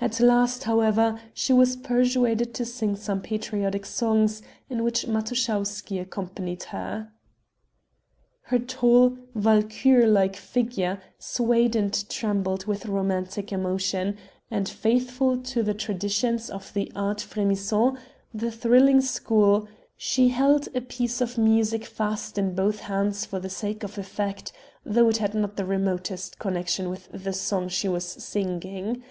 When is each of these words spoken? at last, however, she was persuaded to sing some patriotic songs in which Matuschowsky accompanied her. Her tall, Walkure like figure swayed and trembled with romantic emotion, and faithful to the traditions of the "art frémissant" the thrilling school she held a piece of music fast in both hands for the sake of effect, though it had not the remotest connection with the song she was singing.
at 0.00 0.18
last, 0.18 0.64
however, 0.64 1.20
she 1.32 1.52
was 1.52 1.76
persuaded 1.76 2.52
to 2.52 2.64
sing 2.64 2.96
some 2.96 3.20
patriotic 3.20 3.86
songs 3.86 4.42
in 4.68 4.82
which 4.82 5.06
Matuschowsky 5.06 6.00
accompanied 6.00 6.64
her. 6.64 7.12
Her 8.46 8.58
tall, 8.58 9.16
Walkure 9.34 10.04
like 10.08 10.34
figure 10.34 11.00
swayed 11.20 11.76
and 11.76 12.08
trembled 12.10 12.66
with 12.66 12.86
romantic 12.86 13.52
emotion, 13.52 14.16
and 14.50 14.68
faithful 14.68 15.38
to 15.42 15.62
the 15.62 15.74
traditions 15.74 16.50
of 16.50 16.74
the 16.74 16.90
"art 16.96 17.18
frémissant" 17.18 17.96
the 18.34 18.50
thrilling 18.50 19.00
school 19.00 19.68
she 19.96 20.30
held 20.30 20.66
a 20.74 20.80
piece 20.80 21.20
of 21.20 21.38
music 21.38 21.84
fast 21.84 22.36
in 22.36 22.52
both 22.56 22.80
hands 22.80 23.24
for 23.24 23.38
the 23.38 23.48
sake 23.48 23.84
of 23.84 23.96
effect, 23.96 24.50
though 24.84 25.08
it 25.08 25.18
had 25.18 25.34
not 25.34 25.54
the 25.56 25.64
remotest 25.64 26.40
connection 26.40 26.90
with 26.90 27.08
the 27.12 27.32
song 27.32 27.68
she 27.68 27.86
was 27.86 28.04
singing. 28.06 29.04